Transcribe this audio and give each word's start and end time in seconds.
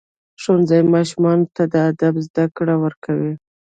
ښوونځی 0.41 0.81
ماشومانو 0.95 1.45
ته 1.55 1.63
د 1.73 1.75
ادب 1.89 2.15
زده 2.27 2.45
کړه 2.57 2.75
ورکوي. 2.83 3.33